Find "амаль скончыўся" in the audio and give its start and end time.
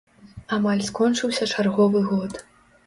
0.57-1.51